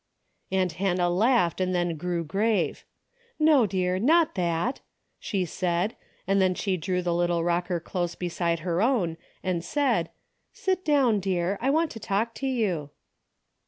Aunt 0.51 0.71
Hannah 0.81 1.11
laughed 1.11 1.61
and 1.61 1.75
then 1.75 1.95
grew 1.95 2.23
grave. 2.23 2.85
"Ho, 3.39 3.67
dear, 3.67 3.99
not 3.99 4.33
that," 4.33 4.81
she 5.19 5.45
said, 5.45 5.95
and 6.25 6.41
then 6.41 6.55
she 6.55 6.75
drew 6.75 7.03
the 7.03 7.13
little 7.13 7.43
rocker 7.43 7.79
close 7.79 8.15
beside 8.15 8.61
her 8.61 8.81
own 8.81 9.15
and 9.43 9.63
said" 9.63 10.09
Sit 10.53 10.83
down, 10.83 11.19
dear, 11.19 11.59
I 11.61 11.69
want 11.69 11.91
to 11.91 11.99
talk 11.99 12.33
to 12.41 12.47
you." 12.47 12.89